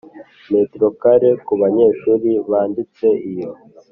metero 0.51 0.87
kare 1.01 1.29
ku 1.45 1.53
banyeshuri 1.61 2.29
banditse 2.49 3.07
Iyo 3.31 3.51